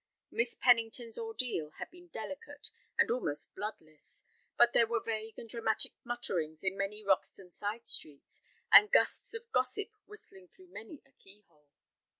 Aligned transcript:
Miss 0.31 0.55
Pennington's 0.55 1.19
ordeal 1.19 1.69
had 1.77 1.91
been 1.91 2.07
delicate 2.07 2.71
and 2.97 3.11
almost 3.11 3.53
bloodless, 3.53 4.25
but 4.57 4.73
there 4.73 4.87
were 4.87 4.99
vague 4.99 5.37
and 5.37 5.47
dramatic 5.47 5.91
mutterings 6.03 6.63
in 6.63 6.75
many 6.75 7.03
Roxton 7.03 7.51
side 7.51 7.85
streets, 7.85 8.41
and 8.71 8.91
gusts 8.91 9.35
of 9.35 9.51
gossip 9.51 9.91
whistling 10.07 10.47
through 10.47 10.69
many 10.69 11.03
a 11.05 11.11
keyhole. 11.11 11.69